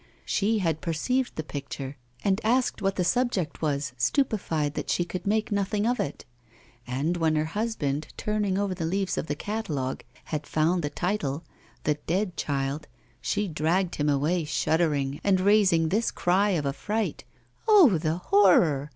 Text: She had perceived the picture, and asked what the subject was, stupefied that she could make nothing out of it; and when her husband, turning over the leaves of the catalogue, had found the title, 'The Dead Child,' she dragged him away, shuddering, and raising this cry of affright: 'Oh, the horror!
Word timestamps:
She 0.25 0.57
had 0.57 0.81
perceived 0.81 1.35
the 1.35 1.43
picture, 1.43 1.95
and 2.23 2.41
asked 2.43 2.81
what 2.81 2.95
the 2.95 3.03
subject 3.03 3.61
was, 3.61 3.93
stupefied 3.97 4.73
that 4.73 4.89
she 4.89 5.05
could 5.05 5.27
make 5.27 5.51
nothing 5.51 5.85
out 5.85 5.99
of 5.99 5.99
it; 6.07 6.25
and 6.87 7.17
when 7.17 7.35
her 7.35 7.45
husband, 7.45 8.07
turning 8.17 8.57
over 8.57 8.73
the 8.73 8.87
leaves 8.87 9.15
of 9.15 9.27
the 9.27 9.35
catalogue, 9.35 10.03
had 10.23 10.47
found 10.47 10.81
the 10.81 10.89
title, 10.89 11.43
'The 11.83 11.99
Dead 12.07 12.35
Child,' 12.35 12.87
she 13.21 13.47
dragged 13.47 13.93
him 13.97 14.09
away, 14.09 14.43
shuddering, 14.43 15.21
and 15.23 15.39
raising 15.39 15.89
this 15.89 16.09
cry 16.09 16.49
of 16.57 16.65
affright: 16.65 17.23
'Oh, 17.67 17.99
the 17.99 18.17
horror! 18.17 18.89